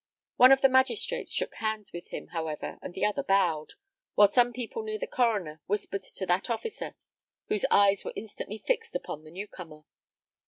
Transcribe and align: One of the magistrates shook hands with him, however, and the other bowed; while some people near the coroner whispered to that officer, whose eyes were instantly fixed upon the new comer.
One 0.37 0.51
of 0.51 0.61
the 0.61 0.67
magistrates 0.67 1.31
shook 1.31 1.53
hands 1.53 1.93
with 1.93 2.07
him, 2.07 2.29
however, 2.29 2.79
and 2.81 2.95
the 2.95 3.05
other 3.05 3.21
bowed; 3.21 3.73
while 4.15 4.27
some 4.31 4.51
people 4.51 4.81
near 4.81 4.97
the 4.97 5.05
coroner 5.05 5.61
whispered 5.67 6.01
to 6.01 6.25
that 6.25 6.49
officer, 6.49 6.95
whose 7.49 7.65
eyes 7.69 8.03
were 8.03 8.13
instantly 8.15 8.57
fixed 8.57 8.95
upon 8.95 9.23
the 9.25 9.29
new 9.29 9.47
comer. 9.47 9.83